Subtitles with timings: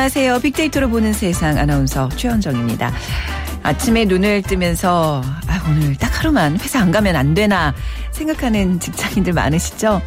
[0.00, 0.40] 안녕하세요.
[0.40, 2.90] 빅데이터로 보는 세상 아나운서 최현정입니다.
[3.62, 7.74] 아침에 눈을 뜨면서 아, 오늘 딱 하루만 회사 안 가면 안 되나
[8.10, 10.00] 생각하는 직장인들 많으시죠?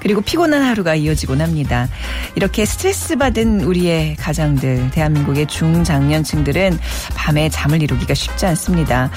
[0.00, 1.88] 그리고 피곤한 하루가 이어지곤 합니다.
[2.34, 6.78] 이렇게 스트레스 받은 우리의 가장들, 대한민국의 중장년층들은
[7.14, 9.10] 밤에 잠을 이루기가 쉽지 않습니다.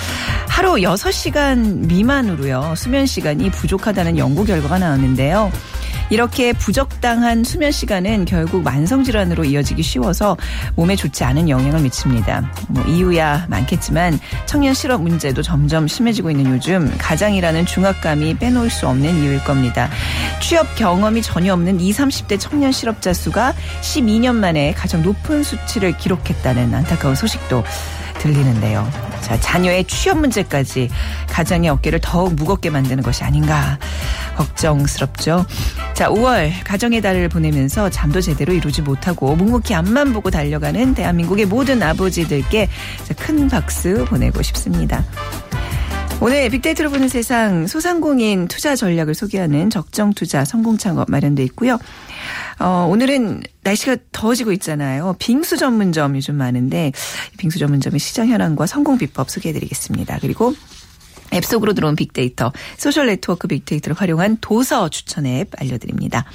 [0.48, 5.52] 하루 6시간 미만으로요, 수면 시간이 부족하다는 연구 결과가 나왔는데요.
[6.10, 10.38] 이렇게 부적당한 수면 시간은 결국 만성 질환으로 이어지기 쉬워서
[10.76, 12.52] 몸에 좋지 않은 영향을 미칩니다.
[12.68, 19.24] 뭐 이유야 많겠지만 청년 실업 문제도 점점 심해지고 있는 요즘 가장이라는 중압감이 빼놓을 수 없는
[19.24, 19.90] 이유일 겁니다.
[20.42, 26.74] 취업 경험이 전혀 없는 20, 30대 청년 실업자 수가 12년 만에 가장 높은 수치를 기록했다는
[26.74, 27.64] 안타까운 소식도
[28.20, 28.90] 들리는데요.
[29.22, 30.90] 자, 자녀의 취업 문제까지
[31.30, 33.80] 가장의 어깨를 더욱 무겁게 만드는 것이 아닌가
[34.36, 35.46] 걱정스럽죠.
[35.94, 41.82] 자, 5월 가정의 달을 보내면서 잠도 제대로 이루지 못하고 묵묵히 앞만 보고 달려가는 대한민국의 모든
[41.82, 42.70] 아버지들께
[43.18, 45.04] 큰 박수 보내고 싶습니다.
[46.22, 51.78] 오늘 빅데이터로 보는 세상 소상공인 투자 전략을 소개하는 적정 투자 성공 창업 마련돼 있고요.
[52.60, 55.16] 어, 오늘은 날씨가 더워지고 있잖아요.
[55.20, 56.92] 빙수 전문점 요즘 많은데
[57.38, 60.20] 빙수 전문점의 시장 현황과 성공 비법 소개해드리겠습니다.
[60.22, 60.54] 그리고
[61.34, 66.26] 앱 속으로 들어온 빅데이터, 소셜 네트워크 빅데이터를 활용한 도서 추천 앱 알려드립니다.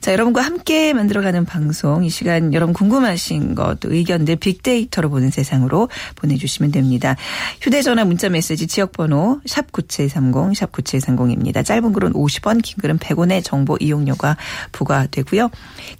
[0.00, 6.72] 자, 여러분과 함께 만들어가는 방송, 이 시간 여러분 궁금하신 것, 의견들 빅데이터로 보는 세상으로 보내주시면
[6.72, 7.14] 됩니다.
[7.60, 11.64] 휴대전화 문자 메시지 지역번호 샵9730, 샵9730입니다.
[11.64, 14.36] 짧은 글은 50원, 긴 글은 100원의 정보 이용료가
[14.72, 15.50] 부과되고요.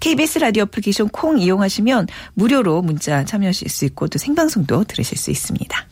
[0.01, 5.87] KBS 라디오 애플리케이션 콩 이용하시면 무료로 문자 참여하실 수 있고 또 생방송도 들으실 수 있습니다.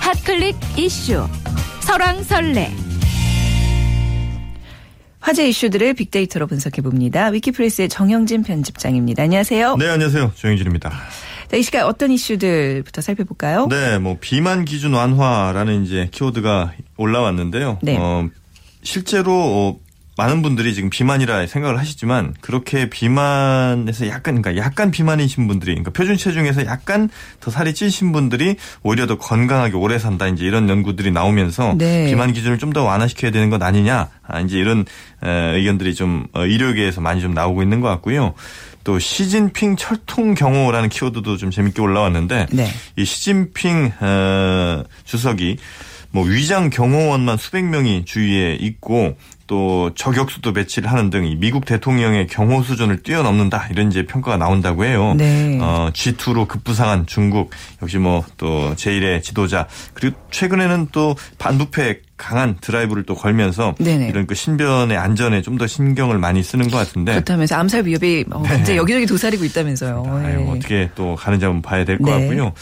[0.00, 1.26] 핫클릭 이슈
[1.82, 2.72] 설왕설래
[5.20, 7.26] 화제 이슈들을 빅데이터로 분석해 봅니다.
[7.28, 9.22] 위키프레스의 정영진 편집장입니다.
[9.22, 9.76] 안녕하세요.
[9.76, 10.32] 네, 안녕하세요.
[10.34, 10.90] 정영진입니다.
[11.48, 13.68] 자, 이 시간 어떤 이슈들부터 살펴볼까요?
[13.68, 17.78] 네, 뭐 비만 기준 완화라는 이제 키워드가 올라왔는데요.
[17.82, 17.96] 네.
[17.98, 18.28] 어,
[18.82, 19.78] 실제로 어,
[20.16, 26.16] 많은 분들이 지금 비만이라 생각을 하시지만 그렇게 비만에서 약간 그러니까 약간 비만이신 분들이 그러니까 표준
[26.18, 27.08] 체중에서 약간
[27.40, 32.06] 더 살이 찌신 분들이 오히려 더 건강하게 오래 산다 이제 이런 연구들이 나오면서 네.
[32.06, 34.86] 비만 기준을 좀 더 완화시켜야 되는 것 아니냐 아, 이제 이런
[35.22, 38.32] 에, 의견들이 좀 어, 의료계에서 많이 좀 나오고 있는 것 같고요.
[38.82, 42.68] 또 시진핑 철통 경호라는 키워드도 좀 재밌게 올라왔는데 네.
[42.96, 45.58] 이 시진핑 어, 주석이
[46.12, 49.16] 뭐 위장 경호원만 수백 명이 주위에 있고
[49.52, 55.12] 또 저격수도 배치를 하는 등이 미국 대통령의 경호 수준을 뛰어넘는다 이런 이제 평가가 나온다고 해요.
[55.18, 55.58] 네.
[55.60, 57.50] 어, G2로 급부상한 중국
[57.82, 64.08] 역시 뭐 또 제1의 지도자 그리고 최근에는 또 반부패 강한 드라이브를 또 걸면서 네네.
[64.08, 68.42] 이런 그 신변의 안전에 좀 더 신경을 많이 쓰는 것 같은데 그렇다면서 암살 위협이 어,
[68.42, 70.02] 굉장히 여기저기 도사리고 있다면서요.
[70.02, 70.26] 네.
[70.26, 70.50] 아유, 예.
[70.50, 72.12] 어떻게 또 가는지 한번 봐야 될것 네.
[72.26, 72.54] 같고요.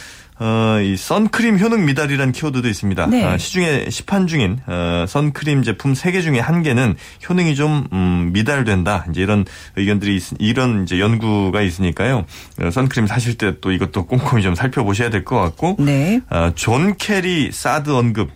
[0.43, 3.07] 어, 이 선크림 효능 미달이라는 키워드도 있습니다.
[3.09, 3.25] 네.
[3.25, 6.97] 아, 시중에 시판 중인 어, 선크림 제품 3개 중에 한 개는
[7.29, 9.05] 효능이 좀 음, 미달된다.
[9.11, 9.45] 이제 이런
[9.77, 12.25] 의견들이 있, 이런 이제 연구가 있으니까요.
[12.63, 16.21] 어, 선크림 사실 때 또 이것도 꼼꼼히 좀 살펴보셔야 될 것 같고 네.
[16.31, 18.33] 어, 존 케리 사드 언급 어,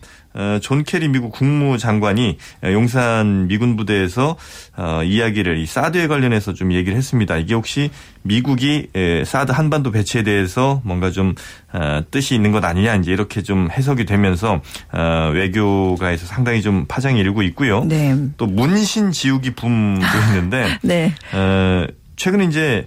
[0.61, 4.37] 존 케리 미국 국무장관이 용산 미군 부대에서
[4.77, 7.37] 어, 이야기를 이 사드에 관련해서 좀 얘기를 했습니다.
[7.37, 7.91] 이게 혹시
[8.23, 11.35] 미국이 에, 사드 한반도 배치에 대해서 뭔가 좀
[11.73, 14.61] 어, 뜻이 있는 것 아니냐 이제 이렇게 좀 해석이 되면서
[14.93, 17.85] 어, 외교가에서 상당히 좀 파장이 일고 있고요.
[17.85, 18.17] 네.
[18.37, 21.15] 또 문신 지우기 붐도 있는데 네.
[21.33, 22.87] 어, 최근에 이제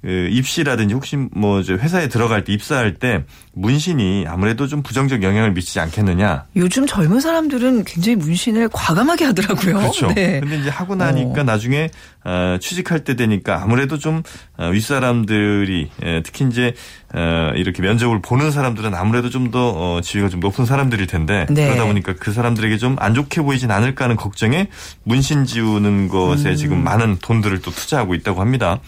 [0.00, 3.24] 그 입시라든지 혹시 뭐 회사에 들어갈 때 입사할 때
[3.60, 6.44] 문신이 아무래도 좀 부정적 영향을 미치지 않겠느냐.
[6.56, 9.78] 요즘 젊은 사람들은 굉장히 문신을 과감하게 하더라고요.
[9.78, 10.12] 그렇죠.
[10.14, 10.40] 네.
[10.40, 11.44] 근데 이제 하고 나니까 어.
[11.44, 11.88] 나중에
[12.24, 14.22] 어, 취직할 때 되니까 아무래도 좀
[14.58, 16.74] 어, 윗사람들이 예, 특히 이제
[17.14, 21.66] 어, 이렇게 면접을 보는 사람들은 아무래도 좀더 어, 지위가 좀 높은 사람들일 텐데 네.
[21.66, 24.68] 그러다 보니까 그 사람들에게 좀 안 좋게 보이진 않을까 하는 걱정에
[25.04, 26.56] 문신 지우는 것에 음.
[26.56, 28.80] 지금 많은 돈들을 또 투자하고 있다고 합니다.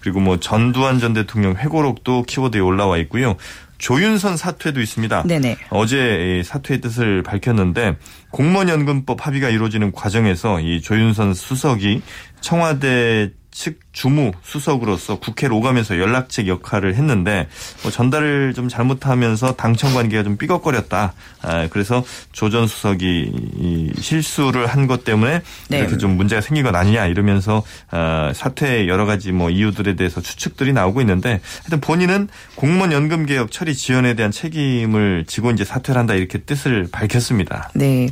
[0.00, 3.36] 그리고 뭐 전두환 전 대통령 회고록도 키워드에 올라와 있고요.
[3.78, 5.24] 조윤선 사퇴도 있습니다.
[5.24, 5.56] 네네.
[5.70, 7.96] 어제 이 사퇴의 뜻을 밝혔는데
[8.30, 12.02] 공무원 연금법 합의가 이루어지는 과정에서 이 조윤선 수석이
[12.40, 17.48] 청와대 측 주무 수석으로서 국회를 오가면서 연락책 역할을 했는데
[17.82, 21.14] 뭐 전달을 좀 잘못하면서 당청 관계가 좀 삐걱거렸다.
[21.42, 25.78] 아, 그래서 조 전 수석이 실수를 한 것 때문에 네.
[25.78, 30.72] 이렇게 좀 문제가 생긴 것 아니냐 이러면서 아, 사퇴 여러 가지 뭐 이유들에 대해서 추측들이
[30.74, 36.14] 나오고 있는데 하여튼 본인은 공무원 연금 개혁 처리 지연에 대한 책임을 지고 이제 사퇴를 한다
[36.14, 37.70] 이렇게 뜻을 밝혔습니다.
[37.74, 38.08] 네.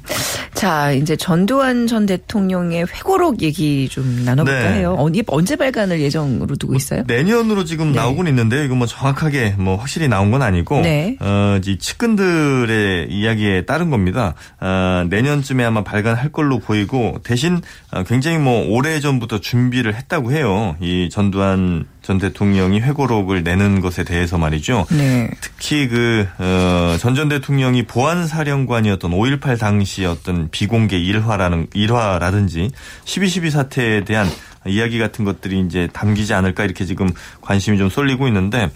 [0.54, 4.78] 자, 이제 전두환 전 대통령의 회고록 얘기 좀 나눠볼까 네.
[4.78, 4.96] 해요.
[5.28, 7.02] 언제 발 간을 예정으로 두고 있어요?
[7.06, 7.98] 내년으로 지금 네.
[7.98, 11.16] 나오곤 있는데 이거 뭐 정확하게 뭐 확실히 나온 건 아니고 네.
[11.20, 14.34] 어, 이 측근들의 이야기에 따른 겁니다.
[14.60, 17.60] 어, 내년쯤에 아마 발간할 걸로 보이고 대신
[17.90, 20.76] 어, 굉장히 뭐 오래 전부터 준비를 했다고 해요.
[20.80, 24.86] 이 전두환 전 대통령이 회고록을 내는 것에 대해서 말이죠.
[24.90, 25.30] 네.
[25.40, 32.70] 특히 그, 어, 전전 대통령이 보안사령관이었던 5.18 당시 어떤 비공개 일화라는, 일화라든지
[33.06, 34.28] 12.12 사태에 대한
[34.66, 37.08] 이야기 같은 것들이 이제 담기지 않을까 이렇게 지금
[37.40, 38.70] 관심이 좀 쏠리고 있는데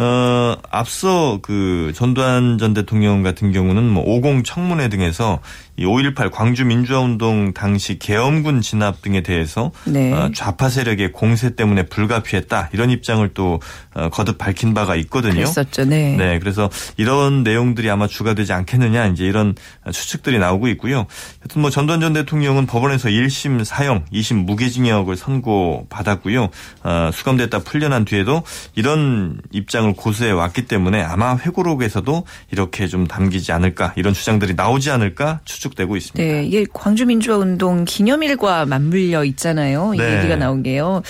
[0.00, 5.40] 어, 앞서 그 전두환 전 대통령 같은 경우는 뭐 50 청문회 등에서
[5.78, 10.12] 이5.18 광주 민주화 운동 당시 계엄군 진압 등에 대해서 네.
[10.12, 13.60] 어, 좌파 세력의 공세 때문에 불가피했다 이런 입장을 또
[13.94, 15.34] 어, 거듭 밝힌 바가 있거든요.
[15.34, 15.84] 그랬었죠.
[15.84, 16.16] 네.
[16.16, 16.38] 네.
[16.38, 19.54] 그래서 이런 내용들이 아마 주가 되지 않겠느냐 이제 이런
[19.90, 21.06] 추측들이 나오고 있고요.
[21.40, 26.50] 하여튼 뭐 전두환 전 대통령은 법원에서 1심 사형, 2심 무기징역을 선고받았고요.
[26.84, 28.42] 어, 수감됐다 풀려난 뒤에도
[28.74, 35.40] 이런 입장을 고수해 왔기 때문에 아마 회고록에서도 이렇게 좀 담기지 않을까 이런 주장들이 나오지 않을까
[35.44, 36.32] 추측 추측되고 있습니다.
[36.32, 39.92] 네, 이게 광주 민주화 운동 기념일과 맞물려 있잖아요.
[39.94, 40.18] 이 네.
[40.18, 41.02] 얘기가 나온 게요.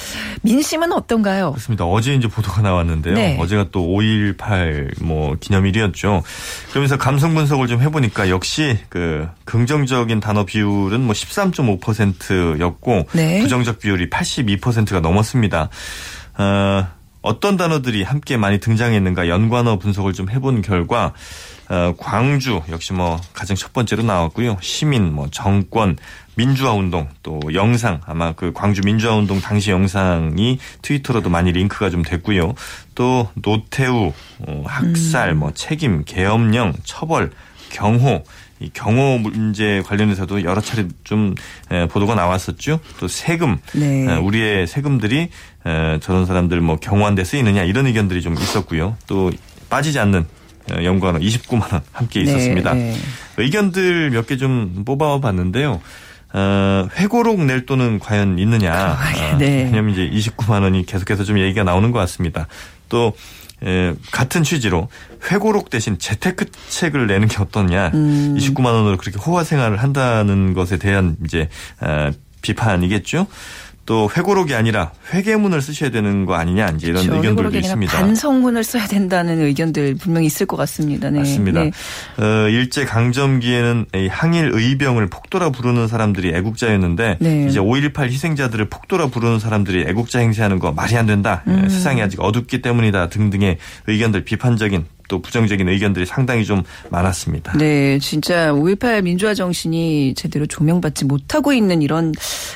[0.43, 1.51] 민심은 어떤가요?
[1.51, 1.85] 그렇습니다.
[1.85, 3.15] 어제 이제 보도가 나왔는데요.
[3.15, 3.37] 네.
[3.41, 6.23] 어제가 또 5.18 뭐 기념일이었죠.
[6.71, 13.41] 그러면서 감성 분석을 좀 해보니까 역시 그 긍정적인 단어 비율은 뭐 13.5%였고 네.
[13.41, 15.69] 부정적 비율이 82%가 넘었습니다.
[16.37, 16.87] 어,
[17.25, 21.15] 어떤 단어들이 함께 많이 등장했는가 연관어 분석을 좀 해본 결과
[21.71, 24.59] 어, 광주 역시 뭐 가장 첫 번째로 나왔고요.
[24.61, 25.97] 시민, 뭐 정권,
[26.35, 32.03] 민주화 운동 또 영상 아마 그 광주 민주화 운동 당시 영상이 트위터로도 많이 링크가 좀
[32.03, 32.55] 됐고요.
[32.95, 35.39] 또 노태우, 어, 학살, 음.
[35.39, 37.31] 뭐 책임, 계엄령, 처벌,
[37.71, 38.23] 경호
[38.61, 41.35] 이 경호 문제 관련해서도 여러 차례 좀
[41.91, 42.81] 보도가 나왔었죠.
[43.01, 44.17] 또 세금, 네.
[44.17, 45.29] 우리의 세금들이
[46.01, 48.97] 저런 사람들 뭐 경호한 데 쓰이느냐 이런 의견들이 좀 있었고요.
[49.07, 49.31] 또
[49.69, 50.27] 빠지지 않는
[50.83, 52.75] 연구하는 29만 원 함께 네, 있었습니다.
[52.75, 52.97] 네, 네.
[53.39, 55.81] 의견들 몇 개 좀 뽑아봤는데요.
[56.37, 58.93] 어, 회고록 낼 돈은 과연 있느냐.
[59.33, 59.65] 어, 네.
[59.65, 62.49] 왜냐면 이제 29만 원이 계속해서 좀 얘기가 나오는 것 같습니다.
[62.89, 63.13] 또
[63.65, 64.89] 에, 같은 취지로
[65.31, 67.93] 회고록 대신 재테크 책을 내는 게 어떠냐.
[67.95, 68.37] 음.
[68.39, 71.49] 29만 원으로 그렇게 호화 생활을 한다는 것에 대한 이제
[71.81, 72.11] 어,
[72.43, 73.27] 비판이겠죠.
[73.87, 77.17] 또 회고록이 아니라 회계문을 쓰셔야 되는 거 아니냐 이제 이런 그렇죠.
[77.19, 77.93] 의견들도 있습니다.
[77.93, 81.11] 반성문을 써야 된다는 의견들 분명히 있을 것 같습니다.
[81.11, 81.19] 네.
[81.19, 81.65] 맞습니다.
[81.65, 81.71] 네.
[82.19, 87.47] 어, 일제 강점기에는 항일 의병을 폭도라 부르는 사람들이 애국자였는데 네.
[87.49, 91.43] 이제 5.18 희생자들을 폭도라 부르는 사람들이 애국자 행세하는 거 말이 안 된다.
[91.47, 91.69] 음.
[91.69, 97.57] 세상이 아직 어둡기 때문이다 등등의 의견들 비판적인 또 부정적인 의견들이 상당히 좀 많았습니다.
[97.59, 102.13] 네, 진짜 5.18 민주화 정신이 제대로 조명받지 못하고 있는 이런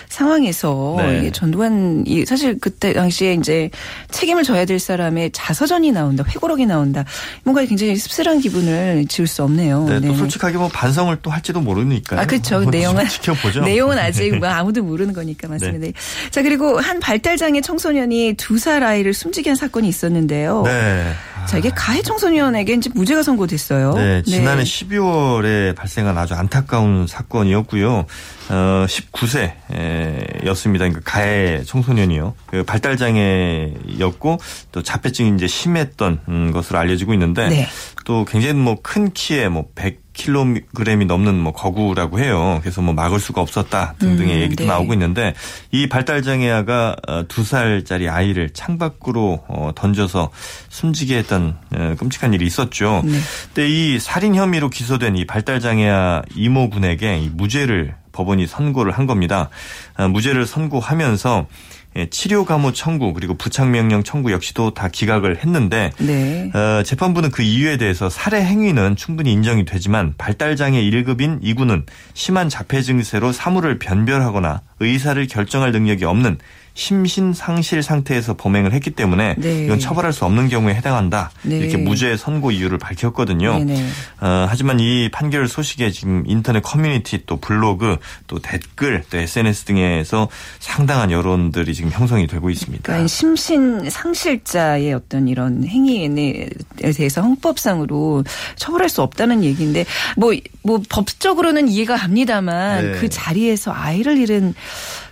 [0.08, 1.30] 상황에서 네.
[1.32, 3.70] 전두환 이 사실 그때 당시에 이제
[4.10, 7.04] 책임을 져야 될 사람의 자서전이 나온다, 회고록이 나온다,
[7.44, 9.84] 뭔가 굉장히 씁쓸한 기분을 지울 수 없네요.
[9.88, 10.08] 네, 네.
[10.08, 12.20] 또 솔직하게 뭐 반성을 또 할지도 모르니까.
[12.20, 12.64] 아, 그렇죠.
[12.64, 13.62] 내용은 지켜보죠.
[13.62, 15.78] 내용은 아직 뭐 아무도 모르는 거니까 맞습니다.
[15.86, 15.92] 네.
[16.30, 20.62] 자 그리고 한 발달장애 청소년이 두 살 아이를 숨지게 한 사건이 있었는데요.
[20.64, 21.12] 네.
[21.48, 23.94] 자, 이게 가해 청소년에게 이제 무죄가 선고됐어요.
[23.94, 24.22] 네, 네.
[24.22, 24.70] 지난해 네.
[24.70, 28.04] 12월에 발생한 아주 안타까운 사건이었고요.
[28.50, 30.78] 어, 19세였습니다.
[30.78, 32.34] 그러니까 가해 청소년이요.
[32.46, 34.38] 그 발달 장애였고
[34.72, 37.66] 또 자폐증이 이제 심했던 음, 것으로 알려지고 있는데 네.
[38.04, 40.07] 또 굉장히 뭐 큰 키에 뭐 100.
[40.18, 42.58] 킬로그램이 넘는 뭐 거구라고 해요.
[42.60, 44.68] 그래서 뭐 막을 수가 없었다 등등의 음, 얘기도 네.
[44.68, 45.32] 나오고 있는데
[45.70, 50.30] 이 발달장애아가 어, 두 살짜리 아이를 창밖으로 어, 던져서
[50.68, 53.02] 숨지게 했던 어, 끔찍한 일이 있었죠.
[53.04, 53.12] 네.
[53.46, 59.48] 근데 이 살인 혐의로 기소된 이 발달장애아 이모군에게 무죄를 법원이 선고를 한 겁니다.
[59.96, 61.77] 무죄를 선고하면서 예,
[62.10, 66.50] 치료 감호 청구 그리고 부착 명령 청구 역시도 다 기각을 했는데 네.
[66.54, 72.48] 어, 재판부는 그 이유에 대해서 살해 행위는 충분히 인정이 되지만 발달 장애 1급인 이구는 심한
[72.48, 76.38] 자폐 증세로 사물을 변별하거나 의사를 결정할 능력이 없는
[76.78, 79.64] 심신상실 상태에서 범행을 했기 때문에 네.
[79.64, 81.32] 이건 처벌할 수 없는 경우에 해당한다.
[81.42, 81.58] 네.
[81.58, 83.58] 이렇게 무죄 선고 이유를 밝혔거든요.
[83.58, 83.84] 네네.
[84.20, 87.96] 어, 하지만 이 판결 소식에 지금 인터넷 커뮤니티 또 블로그
[88.28, 90.28] 또 댓글 또 SNS 등에서
[90.60, 92.84] 상당한 여론들이 지금 형성이 되고 있습니다.
[92.84, 96.48] 그러니까 심신 상실자의 어떤 이런 행위에
[96.94, 98.22] 대해서 헌법상으로
[98.54, 99.84] 처벌할 수 없다는 얘기인데
[100.16, 100.32] 뭐
[100.68, 102.98] 뭐 법적으로는 이해가 갑니다만 네.
[102.98, 104.54] 그 자리에서 아이를 잃은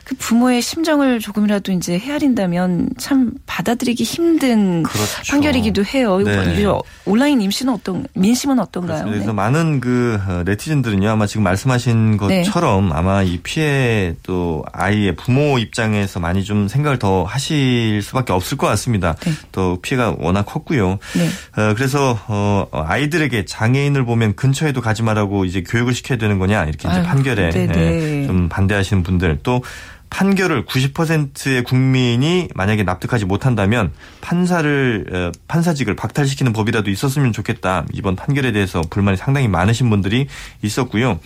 [0.06, 5.32] 그 부모의 심정을 조금이라도 이제 헤아린다면 참 받아들이기 힘든 그렇죠.
[5.32, 6.18] 판결이기도 해요.
[6.18, 6.64] 네.
[7.04, 8.98] 온라인 임신은 어떤 민심은 어떤가요?
[8.98, 9.10] 그렇습니다.
[9.10, 9.34] 그래서 네.
[9.34, 12.44] 많은 그 어, 네티즌들은요 아마 지금 말씀하신 네.
[12.44, 18.56] 것처럼 아마 이 피해 또 아이의 부모 입장에서 많이 좀 생각을 더 하실 수밖에 없을
[18.56, 19.16] 것 같습니다.
[19.25, 19.32] 네.
[19.50, 21.00] 또 피해가 워낙 컸고요.
[21.16, 21.60] 네.
[21.60, 26.88] 어, 그래서 어, 아이들에게 장애인을 보면 근처에도 가지 말라고 이제 교육을 시켜야 되는 거냐 이렇게
[26.88, 27.50] 이제 아유, 판결에.
[27.56, 29.62] 예, 좀 반대하시는 분들 또
[30.10, 37.86] 판결을 90%의 국민이 만약에 납득하지 못한다면 판사를 어, 판사직을 박탈시키는 법이라도 있었으면 좋겠다.
[37.92, 40.26] 이번 판결에 대해서 불만이 상당히 많으신 분들이
[40.62, 41.18] 있었고요.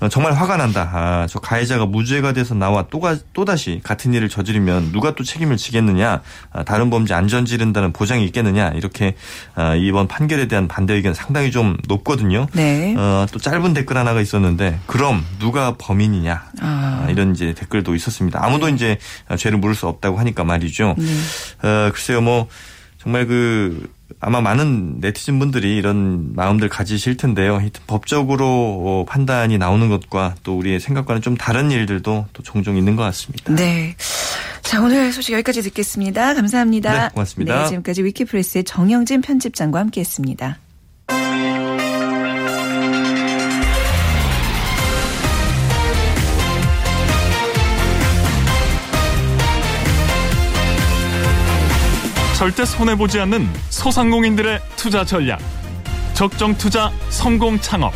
[0.00, 0.90] 어, 정말 화가 난다.
[0.92, 5.56] 아, 저 가해자가 무죄가 돼서 나와 또 가, 또다시 같은 일을 저지르면 누가 또 책임을
[5.56, 6.20] 지겠느냐.
[6.52, 8.72] 아, 다른 범죄 안 저지른다는 보장이 있겠느냐.
[8.74, 9.14] 이렇게
[9.54, 12.46] 아, 이번 판결에 대한 반대 의견 상당히 좀 높거든요.
[12.52, 12.94] 네.
[12.96, 16.44] 어, 또 짧은 댓글 하나가 있었는데 그럼 누가 범인이냐.
[16.60, 17.04] 아.
[17.06, 18.44] 아, 이런 이제 댓글도 있었습니다.
[18.44, 18.98] 아무도 이제
[19.38, 20.94] 죄를 물을 수 없다고 하니까 말이죠.
[20.98, 21.68] 네.
[21.68, 22.48] 어, 글쎄요, 뭐
[23.06, 27.62] 정말 그 아마 많은 네티즌 분들이 이런 마음들 가지실 텐데요.
[27.86, 28.46] 법적으로
[28.84, 33.54] 어, 판단이 나오는 것과 또 우리의 생각과는 좀 다른 일들도 또 종종 있는 것 같습니다.
[33.54, 33.94] 네.
[34.62, 36.34] 자, 오늘 소식 여기까지 듣겠습니다.
[36.34, 37.02] 감사합니다.
[37.04, 37.62] 네, 고맙습니다.
[37.62, 40.58] 네, 지금까지 위키프레스의 정영진 편집장과 함께 했습니다.
[52.36, 55.40] 절대 손해보지 않는 소상공인들의 투자 전략.
[56.12, 57.94] 적정 투자 성공 창업.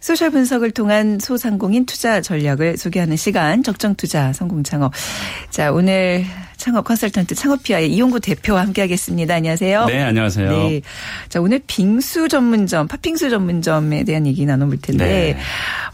[0.00, 4.92] 소셜 분석을 통한 소상공인 투자 전략을 소개하는 시간 적정 투자 성공 창업.
[5.50, 6.24] 자, 오늘
[6.60, 9.34] 창업 컨설턴트 창업피아의 이용구 대표와 함께하겠습니다.
[9.34, 9.86] 안녕하세요.
[9.86, 10.50] 네, 안녕하세요.
[10.50, 10.82] 네.
[11.30, 15.38] 자, 오늘 빙수 전문점, 팥빙수 전문점에 대한 얘기 나눠볼 텐데, 네.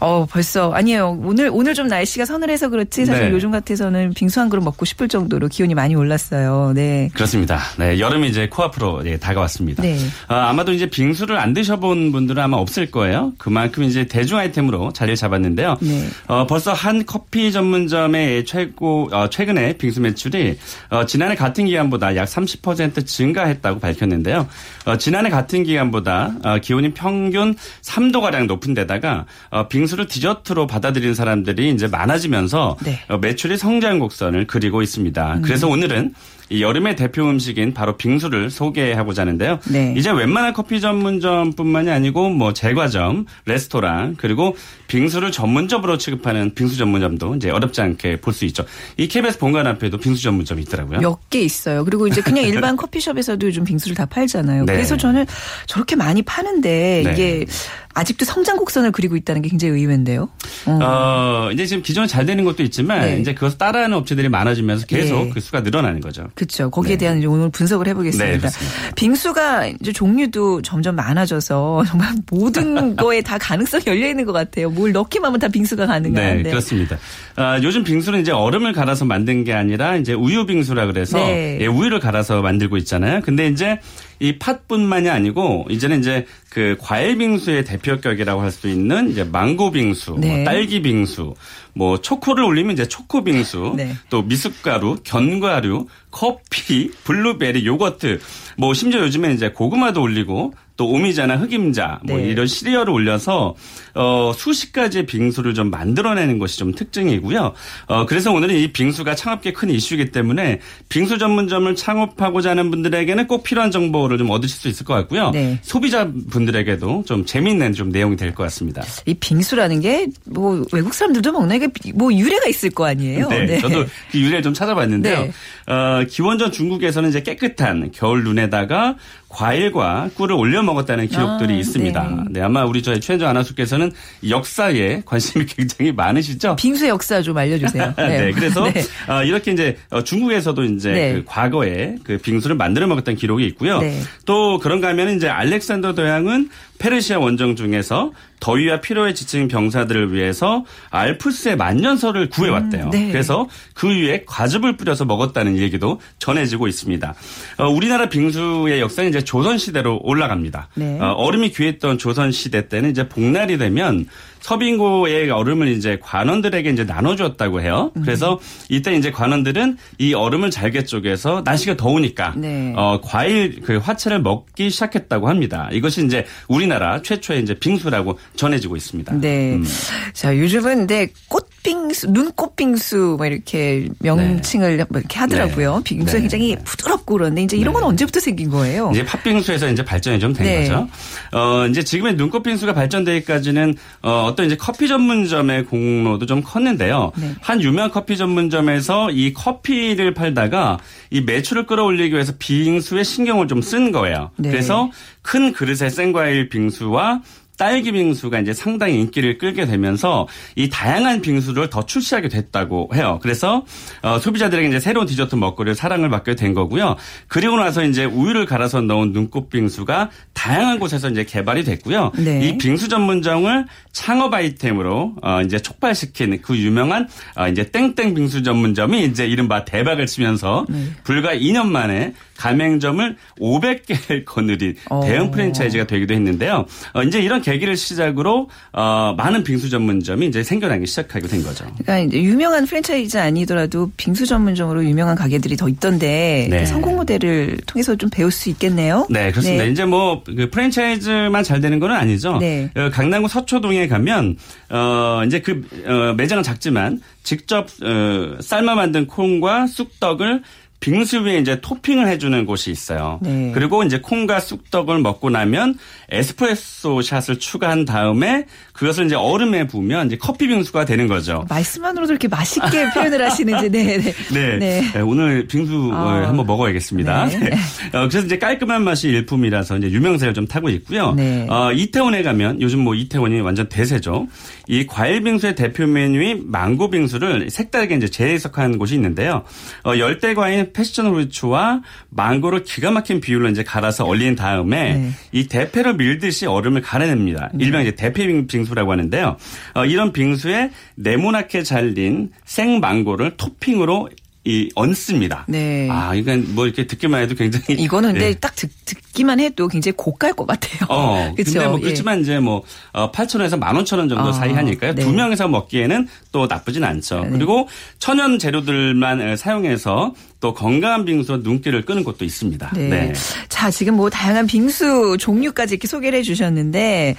[0.01, 1.17] 어, 벌써, 아니에요.
[1.23, 3.31] 오늘, 오늘 좀 날씨가 서늘해서 그렇지, 사실 네.
[3.31, 6.73] 요즘 같아서는 빙수 한 그릇 먹고 싶을 정도로 기온이 많이 올랐어요.
[6.75, 7.09] 네.
[7.13, 7.59] 그렇습니다.
[7.79, 9.83] 네, 여름이 이제 코앞으로 예, 다가왔습니다.
[9.83, 9.97] 네.
[10.27, 13.31] 아, 아마도 이제 빙수를 안 드셔본 분들은 아마 없을 거예요.
[13.37, 15.77] 그만큼 이제 대중 아이템으로 자리를 잡았는데요.
[15.79, 16.07] 네.
[16.27, 20.56] 어, 벌써 한 커피 전문점의 최고 어, 최근에 빙수 매출이
[20.89, 24.47] 어, 지난해 같은 기간보다 약 30% 증가했다고 밝혔는데요.
[24.85, 31.13] 어, 지난해 같은 기간보다 어, 기온이 평균 3도 가량 높은 데다가 어, 빙수를 디저트로 받아들이는
[31.13, 32.99] 사람들이 이제 많아지면서 네.
[33.09, 35.39] 어, 매출이 성장 곡선을 그리고 있습니다.
[35.43, 36.13] 그래서 오늘은
[36.49, 39.59] 이 여름의 대표 음식인 바로 빙수를 소개하고자 하는데요.
[39.69, 39.93] 네.
[39.97, 44.55] 이제 웬만한 커피 전문점뿐만이 아니고 뭐 제과점, 레스토랑 그리고
[44.87, 48.63] 빙수를 전문점으로 취급하는 빙수 전문점도 이제 어렵지 않게 볼 수 있죠.
[48.97, 50.99] 이 KBS 본관 앞에도 빙수 전문점이 있더라고요.
[50.99, 51.83] 몇 개 있어요.
[51.83, 54.65] 그리고 이제 그냥 일반 커피숍에서도 요즘 빙수를 다 팔잖아요.
[54.65, 54.73] 네.
[54.73, 55.25] 그래서 저는
[55.65, 57.11] 저렇게 많이 파는데 네.
[57.11, 57.45] 이게
[57.93, 60.29] 아직도 성장 곡선을 그리고 있다는 게 굉장히 의외인데요.
[60.67, 60.79] 어.
[60.81, 63.19] 어, 이제 지금 기존에 잘 되는 것도 있지만 네.
[63.19, 65.29] 이제 그것을 따라하는 업체들이 많아지면서 계속 예.
[65.31, 66.27] 그 수가 늘어나는 거죠.
[66.37, 66.69] 그렇죠.
[66.69, 66.97] 거기에 네.
[66.97, 68.49] 대한 이제 오늘 분석을 해보겠습니다.
[68.49, 68.91] 네.
[68.95, 74.69] 빙수가 이제 종류도 점점 많아져서 정말 모든 거에 다 가능성이 열려 있는 것 같아요.
[74.69, 76.43] 뭘 넣기만 하면 다 빙수가 가능한데.
[76.43, 76.97] 네, 그렇습니다.
[77.35, 81.57] 아, 요즘 빙수는 이제 얼음을 갈아서 만든 게 아니라 이제 우유 빙수라 그래서 네.
[81.59, 83.21] 예, 우유를 갈아서 만들고 있잖아요.
[83.21, 83.79] 근데 이제
[84.19, 90.15] 이 팥뿐만이 아니고 이제는 이제 그 과일 빙수의 대표격이라고 할 수 있는 이제 망고 빙수,
[90.19, 90.37] 네.
[90.37, 91.35] 뭐 딸기 빙수,
[91.73, 93.93] 뭐 초코를 올리면 이제 초코 빙수, 네.
[94.09, 98.19] 또 미숫가루, 견과류, 커피, 블루베리, 요거트,
[98.57, 102.29] 뭐 심지어 요즘에 이제 고구마도 올리고 또 오미자나 흑임자 뭐 네.
[102.29, 103.55] 이런 시리얼을 올려서
[103.97, 107.53] 어 수십 가지의 빙수를 좀 만들어내는 것이 좀 특징이고요.
[107.87, 113.43] 어 그래서 오늘은 이 빙수가 창업계 큰 이슈이기 때문에 빙수 전문점을 창업하고자 하는 분들에게는 꼭
[113.43, 115.31] 필요한 정보를 좀 얻으실 수 있을 것 같고요.
[115.31, 115.59] 네.
[115.63, 118.83] 소비자 분들에게도 좀 재미있는 좀 내용이 될 것 같습니다.
[119.05, 123.29] 이 빙수라는 게 뭐 외국 사람들도 먹는 게 뭐 유래가 있을 거 아니에요.
[123.29, 125.21] 네, 저도 그 유래를 좀 찾아봤는데요.
[125.21, 125.31] 네.
[125.73, 128.95] 어, 기원전 중국에서는 이제 깨끗한 겨울 눈에다가
[129.29, 132.09] 과일과 꿀을 올려 먹었다는 기록들이 아, 있습니다.
[132.09, 132.23] 네.
[132.31, 132.41] 네.
[132.41, 133.86] 아마 우리 저희 최현정 아나운서께서는
[134.27, 136.55] 역사에 관심이 굉장히 많으시죠?
[136.55, 137.93] 빙수의 역사 좀 알려주세요.
[137.97, 138.31] 네.
[138.31, 138.83] 그래서 네.
[139.07, 141.13] 어, 이렇게 이제 어, 중국에서도 이제 네.
[141.13, 143.79] 그 과거에 그 빙수를 만들어 먹었던 기록이 있고요.
[143.79, 144.01] 네.
[144.25, 151.57] 또 그런가 하면 이제 알렉산더 도양은 페르시아 원정 중에서 더위와 피로에 지친 병사들을 위해서 알프스의
[151.57, 152.85] 만년설을 구해왔대요.
[152.85, 153.11] 음, 네.
[153.11, 157.15] 그래서 그 위에 과즙을 뿌려서 먹었다는 얘기도 전해지고 있습니다.
[157.57, 160.69] 어, 우리나라 빙수의 역사는 이제 조선 시대로 올라갑니다.
[160.75, 160.99] 네.
[160.99, 164.07] 어, 얼음이 귀했던 조선 시대 때는 이제 복날이 되면
[164.47, 167.91] 서빙고의 얼음을 이제 관원들에게 이제 나눠주었다고 해요.
[167.97, 168.01] 음.
[168.03, 168.39] 그래서
[168.69, 172.73] 이때 이제 관원들은 이 얼음을 잘게 쪼개서 날씨가 더우니까 네.
[172.77, 175.67] 어, 과일 그 화채를 먹기 시작했다고 합니다.
[175.73, 179.15] 이것이 이제 우리나라 최초의 이제 빙수라고 전해지고 있습니다.
[179.19, 179.55] 네.
[179.55, 179.65] 음.
[180.13, 185.77] 자, 요즘은 근데 꽃빙수, 눈꽃빙수 뭐 이렇게 명칭을 뭐 이렇게 하더라고요.
[185.77, 185.83] 네.
[185.83, 186.19] 빙수가 네.
[186.21, 187.87] 굉장히 부드럽고 그런데 이제 이런 건 네.
[187.89, 188.91] 언제부터 생긴 거예요?
[188.93, 190.61] 이제 팥빙수에서 이제 발전이 좀된 네.
[190.61, 190.87] 거죠.
[191.33, 197.11] 어, 이제 지금의 눈꽃빙수가 발전되기까지는 어, 어떤 이제 커피 전문점의 공로도 좀 컸는데요.
[197.17, 197.33] 네.
[197.41, 200.77] 한 유명 커피 전문점에서 이 커피를 팔다가
[201.09, 204.29] 이 매출을 끌어올리기 위해서 빙수에 신경을 좀 쓴 거예요.
[204.37, 204.49] 네.
[204.51, 204.91] 그래서
[205.23, 207.21] 큰 그릇의 생과일 빙수와
[207.57, 213.19] 딸기 빙수가 이제 상당히 인기를 끌게 되면서 이 다양한 빙수를 더 출시하게 됐다고 해요.
[213.21, 213.65] 그래서
[214.03, 216.95] 어, 소비자들에게 이제 새로운 디저트 먹거리를 사랑을 받게 된 거고요.
[217.27, 222.11] 그리고 나서 이제 우유를 갈아서 넣은 눈꽃 빙수가 다양한 곳에서 이제 개발이 됐고요.
[222.17, 222.47] 네.
[222.47, 229.03] 이 빙수 전문점을 창업 아이템으로 어, 이제 촉발시킨 그 유명한 어, 이제 땡땡 빙수 전문점이
[229.05, 230.83] 이제 이른바 대박을 치면서 네.
[231.03, 235.01] 불과 2년 만에 가맹점을 500개를 거느린 어.
[235.03, 236.65] 대형 프랜차이즈가 되기도 했는데요.
[236.93, 241.63] 어, 이제 이런 계기를 시작으로 어, 많은 빙수 전문점이 이제 생겨나기 시작하게 된 거죠.
[241.77, 246.59] 그러니까 이제 유명한 프랜차이즈 아니더라도 빙수 전문점으로 유명한 가게들이 더 있던데 네.
[246.59, 249.07] 그 성공 모델을 통해서 좀 배울 수 있겠네요.
[249.09, 249.63] 네, 그렇습니다.
[249.63, 249.71] 네.
[249.71, 252.37] 이제 뭐, 그 프랜차이즈만 잘 되는 건 아니죠.
[252.37, 252.69] 네.
[252.75, 254.35] 어, 강남구 서초동에 가면,
[254.69, 260.41] 어, 이제 그, 어, 매장은 작지만 직접, 어, 삶아 만든 콩과 쑥떡을
[260.79, 263.19] 빙수 위에 이제 토핑을 해주는 곳이 있어요.
[263.21, 263.51] 네.
[263.53, 265.75] 그리고 이제 콩과 쑥떡을 먹고 나면
[266.09, 271.45] 에스프레소 샷을 추가한 다음에 그것을 이제 얼음에 부으면 이제 커피 빙수가 되는 거죠.
[271.49, 274.13] 말씀만으로도 이렇게 맛있게 표현을 하시는지, 네, 네.
[274.31, 274.57] 네.
[274.57, 274.91] 네.
[274.93, 275.97] 네, 오늘 빙수 아.
[275.97, 277.25] 어, 한번 먹어야겠습니다.
[277.25, 277.37] 네.
[277.37, 277.51] 네.
[277.93, 281.13] 어, 그래서 이제 깔끔한 맛이 일품이라서 이제 유명세를 좀 타고 있고요.
[281.13, 281.45] 네.
[281.49, 284.27] 어, 이태원에 가면 요즘 뭐 이태원이 완전 대세죠.
[284.67, 289.43] 이 과일 빙수의 대표 메뉴인 망고 빙수를 색다르게 이제 재해석한 곳이 있는데요.
[289.83, 295.11] 어, 열대 과일 패션 후르츠와 망고를 기가 막힌 비율로 이제 갈아서 얼린 다음에 네.
[295.33, 297.51] 이 대패로 밀듯이 얼음을 갈아냅니다.
[297.59, 299.37] 일명 이제 대패 빙수라고 하는데요.
[299.73, 304.09] 어, 이런 빙수에 네모나게 잘린 생 망고를 토핑으로
[304.47, 305.43] 이 얹습니다.
[305.49, 305.89] 네.
[305.91, 308.33] 아, 이건 뭐 이렇게 듣기만 해도 굉장히 이거는 근데 예.
[308.33, 310.87] 딱 듣, 듣기만 해도 굉장히 고가일 것 같아요.
[310.87, 311.33] 어?
[311.35, 311.81] 근데 뭐 예.
[311.81, 314.95] 그렇지만 이제 뭐 8,000원에서 15,000원 정도 아, 사이 하니까요.
[314.95, 315.03] 네.
[315.03, 317.25] 두 명에서 먹기에는 또 나쁘진 않죠.
[317.25, 317.29] 네.
[317.31, 317.67] 그리고
[317.99, 322.71] 천연 재료들만 에, 사용해서 또 건강한 빙수와 눈길을 끄는 곳도 있습니다.
[322.75, 323.11] 네.
[323.49, 327.17] 자, 지금 뭐 다양한 빙수 종류까지 이렇게 소개를 해 주셨는데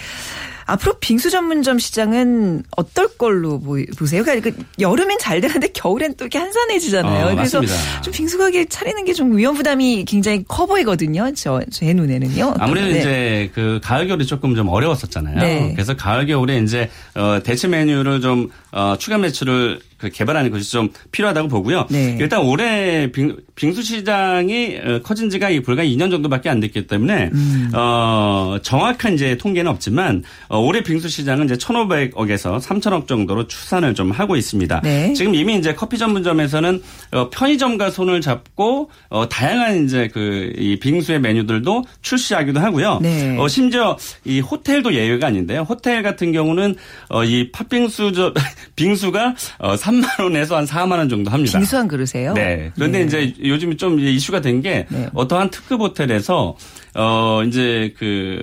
[0.68, 4.22] 앞으로 빙수 전문점 시장은 어떨 걸로 보- 보세요?
[4.22, 7.26] 그러니까 그 여름엔 잘 되는데 겨울엔 또 이렇게 한산해지잖아요.
[7.32, 8.00] 어, 그래서 맞습니다.
[8.02, 11.32] 좀 빙수 가게 차리는 게 좀 위험 부담이 굉장히 커 보이거든요.
[11.34, 12.54] 저 제 눈에는요.
[12.58, 12.98] 아무래도 네.
[13.00, 15.38] 이제 그 가을 겨울이 조금 좀 어려웠었잖아요.
[15.38, 15.72] 네.
[15.74, 20.90] 그래서 가을 겨울에 이제 어 대체 메뉴를 좀 어, 추가 매출을 그 개발하는 것이 좀
[21.12, 21.86] 필요하다고 보고요.
[21.90, 22.16] 네.
[22.20, 27.30] 일단 올해 빙, 빙수 시장이 어, 커진 지가 이 불과 2년 정도밖에 안 됐기 때문에
[27.32, 27.70] 음.
[27.74, 34.10] 어 정확한 이제 통계는 없지만 어, 올해 빙수 시장은 이제 1,500억에서 3,000억 정도로 추산을 좀
[34.10, 34.80] 하고 있습니다.
[34.82, 35.12] 네.
[35.14, 36.82] 지금 이미 이제 커피 전문점에서는
[37.12, 42.98] 어, 편의점과 손을 잡고 어, 다양한 이제 그 이 빙수의 메뉴들도 출시하기도 하고요.
[43.02, 43.36] 네.
[43.38, 45.62] 어, 심지어 이 호텔도 예외가 아닌데요.
[45.62, 46.76] 호텔 같은 경우는
[47.08, 48.32] 어, 이 팥빙수 저
[48.76, 51.58] 빙수가 어, 3만 원에서 한 4만 원 정도 합니다.
[51.58, 52.34] 빙수 한 그릇에요.
[52.34, 52.70] 네.
[52.74, 53.04] 그런데 네.
[53.04, 55.08] 이제 요즘 좀 이제 이슈가 된게 네.
[55.14, 56.56] 어떠한 특급 호텔에서
[56.94, 58.38] 어 이제 그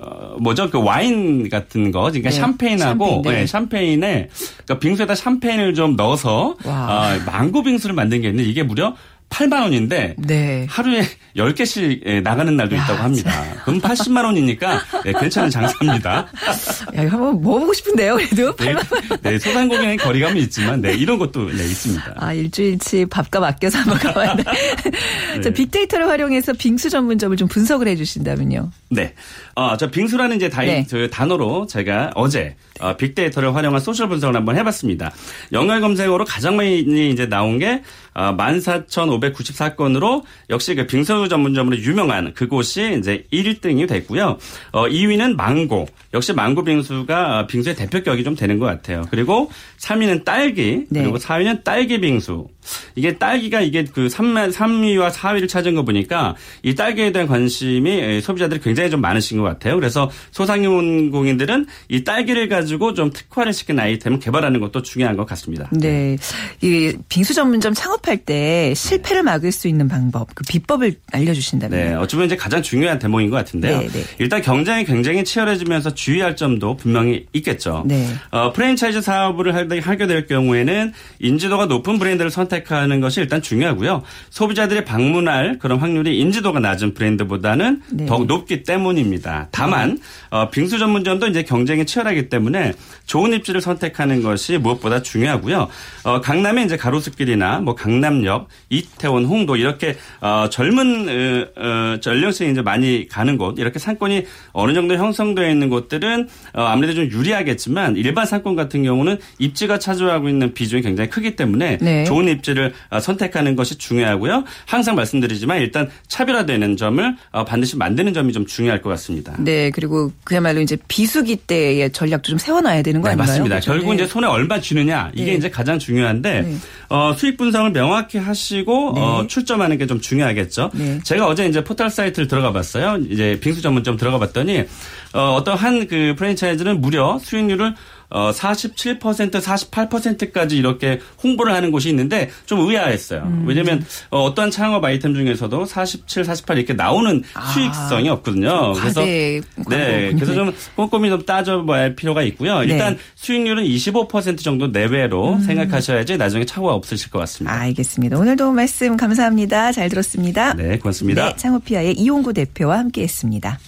[0.00, 2.36] 어, 뭐죠 그 와인 같은 거 그러니까 네.
[2.36, 3.40] 샴페인하고 샴페인, 네.
[3.40, 4.28] 네, 샴페인에
[4.64, 7.16] 그러니까 빙수에다 샴페인을 좀 넣어서 와.
[7.16, 8.94] 어, 망고 빙수를 만든 게 있는데 이게 무려
[9.32, 10.66] 8만 원인데 네.
[10.68, 11.02] 하루에
[11.36, 13.32] 10개씩 예, 나가는 날도 있다고 합니다.
[13.64, 16.28] 그럼 80만 원이니까 예, 괜찮은 장사입니다.
[16.94, 18.16] 야, 이거 한번 먹어보고 싶은데요.
[18.16, 18.74] 그래도 네,
[19.22, 22.14] 네, 소상공인의 거리감은 있지만 네, 이런 것도 네, 있습니다.
[22.16, 24.44] 아, 일주일치 밥값 아껴서 한번 가봐야 돼.
[25.40, 28.70] 자, 빅데이터를 활용해서 빙수 전문점을 좀 분석을 해 주신다면요.
[28.90, 29.14] 네.
[29.54, 30.86] 어, 저 빙수라는 이제 다이, 네.
[30.88, 35.12] 그 단어로 제가 어제 어, 빅데이터를 활용한 소셜 분석을 한번 해봤습니다.
[35.52, 42.96] 연관 검색어로 가장 많이 이제 나온 게 어, 14,594건으로 역시 그 빙수 전문점으로 유명한 그곳이
[42.98, 44.38] 이제 1등이 됐고요.
[44.72, 45.88] 어, 2위는 망고.
[46.14, 49.06] 역시 망고 빙수가 어, 빙수의 대표격이 좀 되는 것 같아요.
[49.10, 50.84] 그리고 3위는 딸기.
[50.90, 51.02] 네.
[51.02, 52.48] 그리고 4위는 딸기 빙수.
[52.94, 58.20] 이게 딸기가 이게 그 3, 3위와 4위를 찾은 거 보니까 이 딸기에 대한 관심이 예,
[58.20, 59.74] 소비자들이 굉장히 좀 많으신 것 같아요.
[59.76, 65.68] 그래서 소상공인들은 이 딸기를 가지고 좀 특화를 시킨 아이템을 개발하는 것도 중요한 것 같습니다.
[65.72, 66.16] 네.
[66.60, 71.78] 이 빙수 전문점 창업 할 때 실패를 막을 수 있는 방법, 그 비법을 알려주신다면.
[71.78, 71.94] 네.
[71.94, 73.78] 어쩌면 이제 가장 중요한 대목인 것 같은데요.
[73.80, 74.04] 네, 네.
[74.18, 77.84] 일단 경쟁이 굉장히 치열해지면서 주의할 점도 분명히 있겠죠.
[77.86, 78.06] 네.
[78.30, 84.02] 어, 프랜차이즈 사업을 할- 하게 될 경우에는 인지도가 높은 브랜드를 선택하는 것이 일단 중요하고요.
[84.30, 88.06] 소비자들이 방문할 그런 확률이 인지도가 낮은 브랜드보다는 네.
[88.06, 89.48] 더욱 높기 때문입니다.
[89.50, 89.98] 다만
[90.30, 92.72] 어, 빙수 전문점도 이제 경쟁이 치열하기 때문에
[93.06, 95.68] 좋은 입지를 선택하는 것이 무엇보다 중요하고요.
[96.04, 102.52] 어, 강남에 이제 가로수길이나 뭐 강 남역, 이태원, 홍도 이렇게 어, 젊은 어, 어, 연령층이
[102.52, 107.96] 이제 많이 가는 곳 이렇게 상권이 어느 정도 형성되어 있는 곳들은 어, 아무래도 좀 유리하겠지만
[107.96, 112.04] 일반 상권 같은 경우는 입지가 차지하고 있는 비중이 굉장히 크기 때문에 네.
[112.04, 114.44] 좋은 입지를 어, 선택하는 것이 중요하고요.
[114.66, 119.34] 항상 말씀드리지만 일단 차별화되는 점을 어, 반드시 만드는 점이 좀 중요할 것 같습니다.
[119.38, 123.26] 네, 그리고 그야말로 이제 비수기 때의 전략도 좀 세워놔야 되는 거 네, 아닌가요?
[123.28, 123.54] 맞습니다.
[123.56, 123.72] 그렇죠?
[123.72, 123.94] 결국 네.
[123.94, 125.34] 이제 손에 얼마 쥐느냐 이게 네.
[125.34, 126.56] 이제 가장 중요한데 네.
[126.88, 129.00] 어, 수익 분석을 명확히 하시고 네.
[129.00, 130.70] 어, 출점하는 게 좀 중요하겠죠.
[130.74, 131.00] 네.
[131.02, 132.98] 제가 어제 이제 포털 사이트를 들어가 봤어요.
[133.10, 134.64] 이제 빙수 전문점 들어가 봤더니
[135.12, 137.74] 어, 어떤 한 그 프랜차이즈는 무려 수익률을
[138.12, 143.22] 어, 47%, 48%까지 이렇게 홍보를 하는 곳이 있는데 좀 의아했어요.
[143.22, 143.44] 음.
[143.46, 147.22] 왜냐면 어, 어떠한 창업 아이템 중에서도 47, 48 이렇게 나오는
[147.52, 148.74] 수익성이 없거든요.
[148.74, 150.12] 그래서 과대 네.
[150.14, 152.62] 그래서 좀 꼼꼼히 좀 따져봐야 필요가 있고요.
[152.64, 153.00] 일단 네.
[153.14, 155.40] 수익률은 25% 정도 내외로 음.
[155.40, 157.54] 생각하셔야지 나중에 차고가 없으실 것 같습니다.
[157.54, 158.18] 알겠습니다.
[158.18, 159.72] 오늘도 말씀 감사합니다.
[159.72, 160.54] 잘 들었습니다.
[160.54, 161.30] 네, 고맙습니다.
[161.30, 163.58] 네, 창호피아의 이용구 대표와 함께했습니다.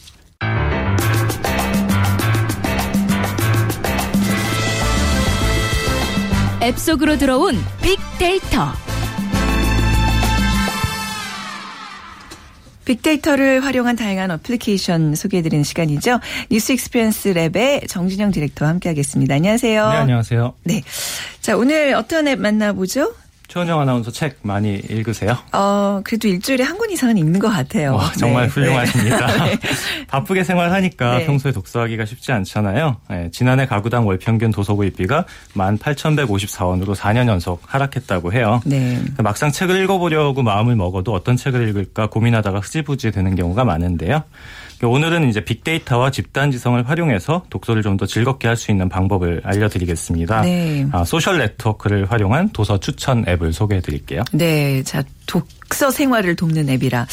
[6.64, 8.72] 앱 속으로 들어온 빅데이터.
[12.86, 16.20] 빅데이터를 활용한 다양한 어플리케이션 소개해드리는 시간이죠.
[16.50, 19.34] 뉴스 익스피리언스 랩의 정진영 디렉터와 함께하겠습니다.
[19.34, 19.88] 안녕하세요.
[19.90, 20.54] 네, 안녕하세요.
[20.64, 20.82] 네.
[21.42, 23.12] 자, 오늘 어떤 앱 만나보죠?
[23.48, 25.36] 최원정 아나운서 책 많이 읽으세요?
[25.52, 27.94] 어, 그래도 일주일에 한 권 이상은 읽는 것 같아요.
[27.94, 28.48] 와, 정말 네.
[28.48, 29.26] 훌륭하십니다.
[29.46, 29.58] 네.
[30.08, 31.26] 바쁘게 생활하니까 네.
[31.26, 32.96] 평소에 독서하기가 쉽지 않잖아요.
[33.08, 38.60] 네, 지난해 가구당 월 평균 도서 구입비가 18,154원으로 4년 연속 하락했다고 해요.
[38.64, 39.00] 네.
[39.18, 44.22] 막상 책을 읽어보려고 마음을 먹어도 어떤 책을 읽을까 고민하다가 흐지부지 되는 경우가 많은데요.
[44.88, 50.42] 오늘은 이제 빅데이터와 집단 지성을 활용해서 독서를 좀 더 즐겁게 할 수 있는 방법을 알려드리겠습니다.
[50.42, 50.86] 네.
[50.92, 54.22] 아, 소셜 네트워크를 활용한 도서 추천 앱을 소개해드릴게요.
[54.32, 57.06] 네, 자 독서 생활을 돕는 앱이라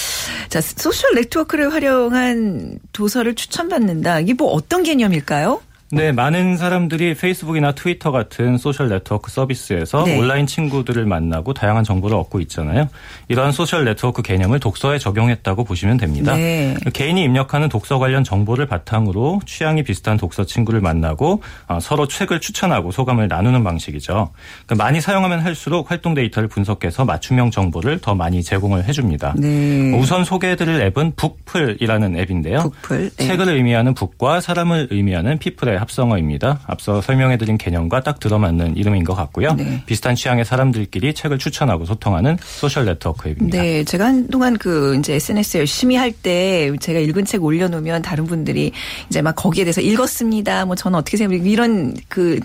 [0.49, 4.19] 자 소셜 네트워크를 활용한 도서를 추천받는다.
[4.21, 5.61] 이게 뭐 어떤 개념일까요?
[5.93, 10.17] 네, 많은 사람들이 페이스북이나 트위터 같은 소셜 네트워크 서비스에서 네.
[10.17, 12.87] 온라인 친구들을 만나고 다양한 정보를 얻고 있잖아요.
[13.27, 16.35] 이러한 소셜 네트워크 개념을 독서에 적용했다고 보시면 됩니다.
[16.35, 16.75] 네.
[16.93, 22.91] 개인이 입력하는 독서 관련 정보를 바탕으로 취향이 비슷한 독서 친구를 만나고 어, 서로 책을 추천하고
[22.91, 24.31] 소감을 나누는 방식이죠.
[24.65, 29.33] 그러니까 많이 사용하면 할수록 활동 데이터를 분석해서 맞춤형 정보를 더 많이 제공을 해줍니다.
[29.37, 29.91] 네.
[29.97, 32.59] 우선 소개해드릴 앱은 북플이라는 앱인데요.
[32.59, 33.11] 북플.
[33.17, 33.27] 네.
[33.27, 36.61] 책을 의미하는 book과 사람을 의미하는 people의 합성어입니다.
[36.65, 39.53] 앞서 설명해드린 개념과 딱 들어맞는 이름인 것 같고요.
[39.53, 39.83] 네.
[39.85, 43.61] 비슷한 취향의 사람들끼리 책을 추천하고 소통하는 소셜 네트워크 앱입니다.
[43.61, 48.71] 네, 제가 한동안 그 이제 SNS 열심히 할 때 제가 읽은 책 올려놓으면 다른 분들이
[49.09, 50.65] 이제 막 거기에 대해서 읽었습니다.
[50.65, 51.43] 뭐 저는 어떻게 생각해요?
[51.45, 52.39] 이런 그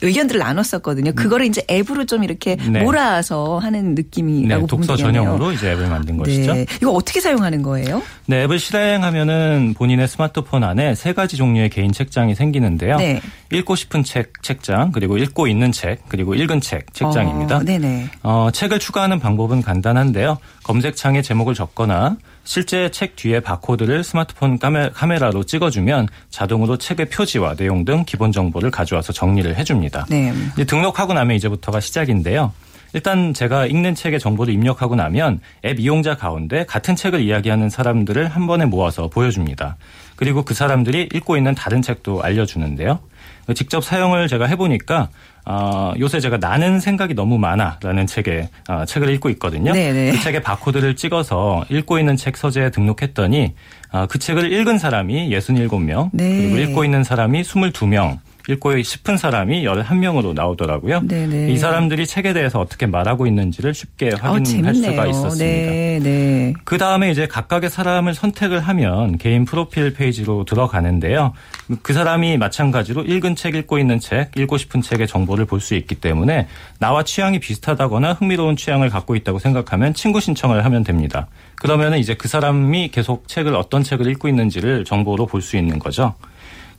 [0.00, 1.12] 의견들을 나눴었거든요.
[1.12, 2.82] 그거를 이제 앱으로 좀 이렇게 네.
[2.82, 5.22] 몰아서 하는 느낌이라고 네, 독서 되겠네요.
[5.22, 6.54] 전용으로 이제 앱을 만든 것이죠.
[6.54, 8.02] 네, 이거 어떻게 사용하는 거예요?
[8.26, 12.96] 네, 앱을 실행하면은 본인의 스마트폰 안에 세 가지 종류의 개인 책장이 생기는데요.
[12.96, 13.20] 네.
[13.52, 17.58] 읽고 싶은 책 책장, 그리고 읽고 있는 책, 그리고 읽은 책 책장입니다.
[17.58, 18.10] 어, 네네.
[18.22, 20.38] 어, 책을 추가하는 방법은 간단한데요.
[20.64, 27.84] 검색창에 제목을 적거나 실제 책 뒤에 바코드를 스마트폰 카메, 카메라로 찍어주면 자동으로 책의 표지와 내용
[27.84, 30.06] 등 기본 정보를 가져와서 정리를 해줍니다.
[30.10, 30.32] 네.
[30.66, 32.52] 등록하고 나면 이제부터가 시작인데요.
[32.94, 38.46] 일단 제가 읽는 책의 정보를 입력하고 나면 앱 이용자 가운데 같은 책을 이야기하는 사람들을 한
[38.46, 39.76] 번에 모아서 보여줍니다.
[40.16, 42.98] 그리고 그 사람들이 읽고 있는 다른 책도 알려주는데요.
[43.54, 45.08] 직접 사용을 제가 해보니까
[45.44, 49.72] 어, 요새 제가 나는 생각이 너무 많아라는 책에 어, 책을 읽고 있거든요.
[49.72, 50.12] 네네.
[50.12, 53.54] 그 책의 바코드를 찍어서 읽고 있는 책 서재에 등록했더니
[53.90, 56.48] 어, 그 책을 읽은 사람이 67명, 네.
[56.48, 61.02] 그리고 읽고 있는 사람이 22명, 읽고 싶은 사람이 11명으로 나오더라고요.
[61.06, 61.52] 네네.
[61.52, 64.90] 이 사람들이 책에 대해서 어떻게 말하고 있는지를 쉽게 어, 확인할 재밌네요.
[64.92, 65.44] 수가 있었습니다.
[65.44, 66.52] 네, 네.
[66.64, 71.32] 그 다음에 이제 각각의 사람을 선택을 하면 개인 프로필 페이지로 들어가는데요.
[71.82, 75.94] 그 사람이 마찬가지로 읽은 책, 읽고 있는 책, 읽고 싶은 책의 정보를 볼 수 있기
[75.94, 76.48] 때문에
[76.80, 81.28] 나와 취향이 비슷하다거나 흥미로운 취향을 갖고 있다고 생각하면 친구 신청을 하면 됩니다.
[81.54, 86.14] 그러면은 이제 그 사람이 계속 책을 어떤 책을 읽고 있는지를 정보로 볼 수 있는 거죠.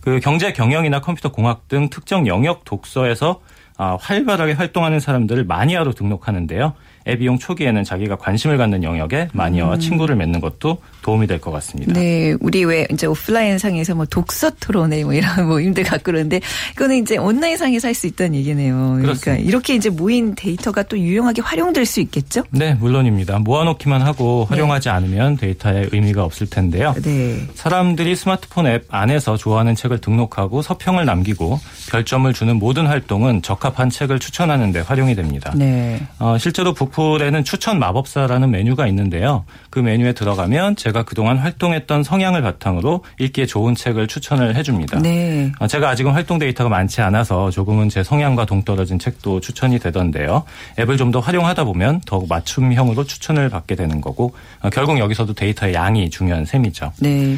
[0.03, 3.39] 그 경제 경영이나 컴퓨터 공학 등 특정 영역 독서에서
[3.77, 6.73] 아, 활발하게 활동하는 사람들을 마니아로 등록하는데요.
[7.07, 11.91] 앱 이용 초기에는 자기가 관심을 갖는 영역에 마니아와 친구를 맺는 것도 도움이 될 것 같습니다.
[11.91, 11.93] 음.
[11.93, 16.39] 네, 우리 왜 이제 오프라인 상에서 뭐 독서 토론회 뭐 이런 모임들 갖고 그러는데
[16.75, 18.75] 그거는 이제 온라인 상에서 할 수 있다는 얘기네요.
[18.75, 19.43] 그러니까 그렇습니다.
[19.43, 22.43] 이렇게 이제 모인 데이터가 또 유용하게 활용될 수 있겠죠?
[22.49, 23.39] 네, 물론입니다.
[23.39, 26.93] 모아놓기만 하고 활용하지 않으면 데이터에 의미가 없을 텐데요.
[27.03, 27.39] 네.
[27.55, 31.59] 사람들이 스마트폰 앱 안에서 좋아하는 책을 등록하고 서평을 남기고
[31.89, 35.53] 별점을 주는 모든 활동은 적합한 책을 추천하는 데 활용이 됩니다.
[35.55, 36.01] 네.
[36.19, 39.45] 어, 실제로 북풀에는 추천 마법사라는 메뉴가 있는데요.
[39.69, 44.99] 그 메뉴에 들어가면 제가 그동안 활동했던 성향을 바탕으로 읽기에 좋은 책을 추천을 해줍니다.
[44.99, 45.51] 네.
[45.59, 50.43] 어, 제가 아직은 활동 데이터가 많지 않아서 조금은 제 성향과 동떨어진 책도 추천이 되던데요.
[50.79, 55.75] 앱을 좀 더 활용하다 보면 더욱 맞춤형으로 추천을 받게 되는 거고 어, 결국 여기서도 데이터의
[55.75, 56.91] 양이 중요한 셈이죠.
[57.01, 57.37] 네.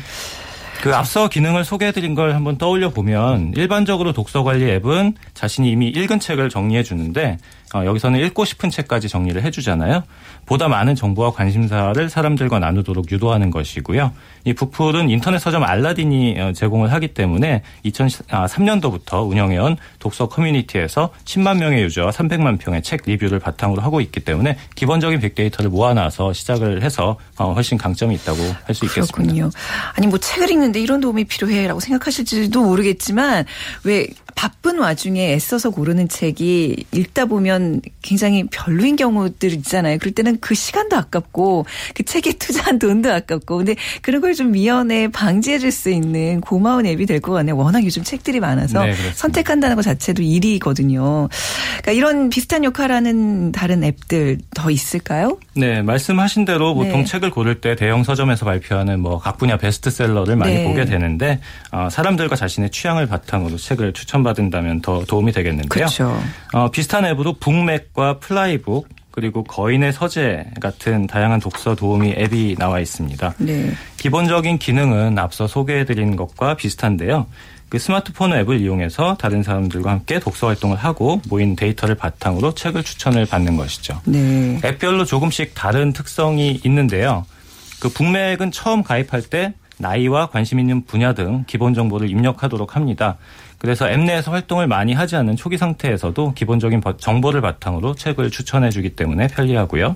[0.82, 6.20] 그 앞서 기능을 소개해드린 걸 한번 떠올려 보면 일반적으로 독서 관리 앱은 자신이 이미 읽은
[6.20, 10.04] 책을 정리해 주는데 어, 여기서는 읽고 싶은 책까지 정리를 해주잖아요.
[10.45, 14.12] 보다 많은 정보와 관심사를 사람들과 나누도록 유도하는 것이고요.
[14.45, 21.82] 이 북플은 인터넷 서점 알라딘이 어, 제공을 하기 때문에 2003년도부터 운영해온 독서 커뮤니티에서 10만 명의
[21.84, 27.54] 유저와 300만 편의 책 리뷰를 바탕으로 하고 있기 때문에 기본적인 빅데이터를 모아놔서 시작을 해서 어,
[27.54, 29.15] 훨씬 강점이 있다고 할 수 있겠습니다.
[29.15, 29.49] 그렇군요.
[29.95, 33.45] 아니 뭐 책을 읽는데 이런 도움이 필요해라고 생각하실지도 모르겠지만
[33.84, 39.98] 왜 바쁜 와중에 애써서 고르는 책이 읽다 보면 굉장히 별로인 경우들 있잖아요.
[39.98, 45.08] 그럴 때는 그 시간도 아깝고 그 책에 투자한 돈도 아깝고 근데 그런 걸 좀 미연에
[45.08, 47.56] 방지해 줄 수 있는 고마운 앱이 될 것 같네요.
[47.56, 48.93] 워낙 요즘 책들이 많아서 네.
[49.13, 51.30] 선택한다는 것 자체도 일이거든요.
[51.82, 55.38] 그러니까 이런 비슷한 역할하는 다른 앱들 더 있을까요?
[55.56, 57.06] 네, 말씀하신 대로 보통 네.
[57.06, 60.63] 책을 고를 때 대형 서점에서 발표하는 뭐 각 분야 베스트셀러를 많이 네.
[60.65, 61.39] 보게 되는데
[61.71, 65.70] 어, 사람들과 자신의 취향을 바탕으로 책을 추천 받는다면 더 도움이 되겠는데요.
[65.70, 66.20] 그렇죠.
[66.54, 73.36] 어, 비슷한 앱으로 북맥과 플라이북 그리고 거인의 서재 같은 다양한 독서 도우미 앱이 나와 있습니다.
[73.38, 73.72] 네.
[73.96, 77.26] 기본적인 기능은 앞서 소개해드린 것과 비슷한데요.
[77.70, 83.26] 그 스마트폰 앱을 이용해서 다른 사람들과 함께 독서 활동을 하고 모인 데이터를 바탕으로 책을 추천을
[83.26, 84.02] 받는 것이죠.
[84.06, 84.60] 네.
[84.64, 87.26] 앱별로 조금씩 다른 특성이 있는데요.
[87.80, 93.18] 그 북맥은 처음 가입할 때 나이와 관심 있는 분야 등 기본 정보를 입력하도록 합니다.
[93.65, 98.69] 그래서 앱 내에서 활동을 많이 하지 않는 초기 상태에서도 기본적인 버- 정보를 바탕으로 책을 추천해
[98.69, 99.95] 주기 때문에 편리하고요.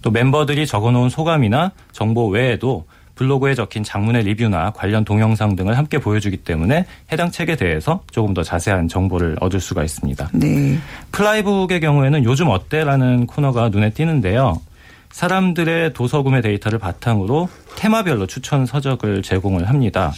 [0.00, 6.38] 또 멤버들이 적어놓은 소감이나 정보 외에도 블로그에 적힌 장문의 리뷰나 관련 동영상 등을 함께 보여주기
[6.38, 10.30] 때문에 해당 책에 대해서 조금 더 자세한 정보를 얻을 수가 있습니다.
[10.32, 10.78] 네.
[11.12, 14.58] 플라이북의 경우에는 요즘 어때라는 코너가 눈에 띄는데요.
[15.10, 20.10] 사람들의 도서 구매 데이터를 바탕으로 테마별로 추천 서적을 제공을 합니다.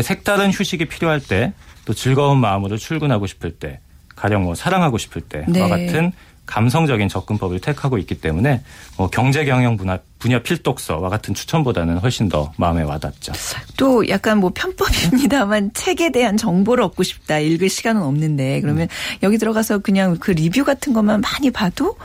[0.00, 1.52] 색다른 휴식이 필요할 때,
[1.88, 3.80] 또 즐거운 마음으로 출근하고 싶을 때,
[4.14, 5.60] 가령 뭐 사랑하고 싶을 때와 네.
[5.60, 6.12] 같은
[6.44, 8.60] 감성적인 접근법을 택하고 있기 때문에
[8.98, 13.32] 뭐 경제 경영 분야, 분야 필독서와 같은 추천보다는 훨씬 더 마음에 와닿죠.
[13.78, 17.38] 또 약간 뭐 편법입니다만 책에 대한 정보를 얻고 싶다.
[17.38, 18.88] 읽을 시간은 없는데 그러면
[19.22, 21.96] 여기 들어가서 그냥 그 리뷰 같은 것만 많이 봐도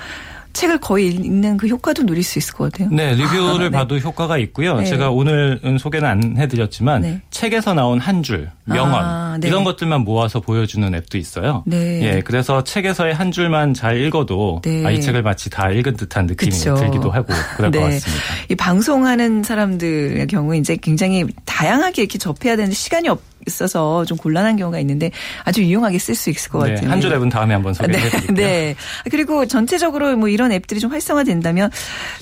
[0.54, 2.90] 책을 거의 읽는 그 효과도 누릴 수 있을 것 같아요.
[2.92, 3.70] 네, 리뷰를 아, 네.
[3.70, 4.78] 봐도 효과가 있고요.
[4.78, 4.86] 네.
[4.86, 7.22] 제가 오늘은 소개는 안 해드렸지만 네.
[7.32, 9.48] 책에서 나온 한 줄, 명언 아, 네.
[9.48, 11.64] 이런 것들만 모아서 보여주는 앱도 있어요.
[11.66, 12.02] 네.
[12.04, 14.86] 예, 그래서 책에서의 한 줄만 잘 읽어도 네.
[14.86, 16.76] 아, 이 책을 마치 다 읽은 듯한 느낌이 그쵸.
[16.76, 17.86] 들기도 하고 그럴 것 네.
[17.86, 18.24] 같습니다.
[18.50, 24.56] 이 방송하는 사람들의 경우 이제 굉장히 다양하게 이렇게 접해야 되는데 시간이 없 어서 좀 곤란한
[24.58, 25.12] 경우가 있는데
[25.44, 26.92] 아주 유용하게 쓸 수 있을 것 네, 같아요.
[26.92, 28.36] 한줄 앱은 다음에 한번 네, 소개해드릴게요.
[28.36, 28.76] 네.
[29.10, 31.72] 그리고 전체적으로 뭐 이런 앱들이 좀 활성화된다면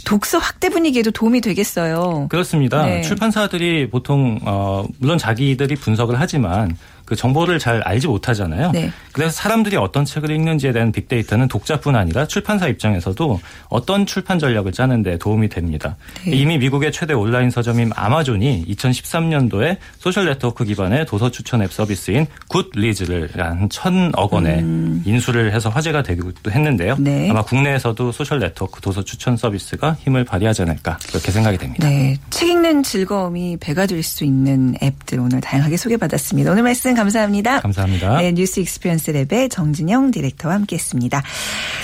[0.05, 2.27] 독서 확대 분위기에도 도움이 되겠어요.
[2.29, 2.85] 그렇습니다.
[2.85, 3.01] 네.
[3.01, 6.75] 출판사들이 보통 어 물론 자기들이 분석을 하지만
[7.11, 8.71] 그 정보를 잘 알지 못하잖아요.
[8.71, 8.89] 네.
[9.11, 15.17] 그래서 사람들이 어떤 책을 읽는지에 대한 빅데이터는 독자뿐 아니라 출판사 입장에서도 어떤 출판 전략을 짜는데
[15.17, 15.97] 도움이 됩니다.
[16.25, 16.31] 네.
[16.31, 23.29] 이미 미국의 최대 온라인 서점인 아마존이 2013년도에 소셜 네트워크 기반의 도서 추천 앱 서비스인 굿리즈를
[23.35, 24.59] 한 천억 원에
[25.03, 26.93] 인수를 해서 화제가 되기도 했는데요.
[26.97, 27.03] 음.
[27.03, 27.29] 네.
[27.29, 31.89] 아마 국내에서도 소셜 네트워크 도서 추천 서비스가 힘을 발휘하지 않을까 그렇게 생각이 됩니다.
[31.89, 32.17] 네.
[32.29, 36.51] 책 읽는 즐거움이 배가 될 수 있는 앱들 오늘 다양하게 소개받았습니다.
[36.51, 37.61] 오늘 말씀 감사합니다.
[37.61, 38.17] 감사합니다.
[38.17, 41.23] 네, News Experience Lab의 정진영 디렉터와 함께했습니다.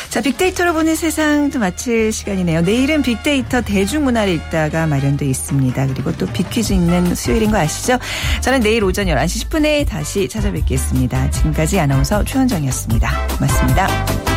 [0.10, 2.62] 자, 빅데이터로 보는 세상도 마칠 시간이네요.
[2.62, 5.88] 내일은 빅데이터 대중문화를 읽다가 마련돼 있습니다.
[5.88, 8.00] 그리고 또 빅퀴즈 있는 수요일인 거 아시죠?
[8.42, 11.32] 저는 내일 오전 11시 10분에 다시 찾아뵙겠습니다.
[11.32, 13.28] 지금까지 아나운서 최원정이었습니다.
[13.38, 14.37] 고맙습니다.